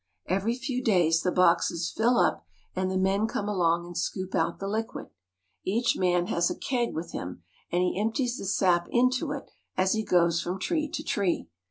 Every 0.25 0.55
few 0.55 0.83
days 0.83 1.21
the 1.21 1.31
boxes 1.31 1.91
fill 1.95 2.17
up, 2.17 2.43
and 2.75 2.89
the 2.89 2.97
men 2.97 3.27
come 3.27 3.47
along 3.47 3.85
and 3.85 3.95
scoop 3.95 4.33
out 4.33 4.57
the 4.57 4.67
liquid. 4.67 5.09
Each 5.63 5.95
man 5.95 6.25
has 6.25 6.49
a 6.49 6.57
keg 6.57 6.95
with 6.95 7.11
him, 7.11 7.43
and 7.71 7.83
he 7.83 8.01
empties 8.01 8.39
the 8.39 8.45
sap 8.45 8.87
into 8.89 9.31
it 9.31 9.45
as 9.77 9.93
he 9.93 10.03
goes 10.03 10.41
from 10.41 10.57
tree 10.59 10.89
to 10.89 11.03
tree. 11.03 11.49